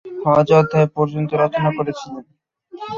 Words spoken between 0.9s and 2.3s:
পর্যন্ত রচনা করেছিলেন।